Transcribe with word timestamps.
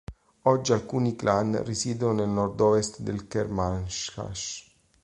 Oggi 0.45 0.73
alcuni 0.73 1.15
clan 1.15 1.63
risiedono 1.63 2.13
nel 2.21 2.29
nord-ovest 2.29 3.01
del 3.01 3.27
Kermanshah. 3.27 4.31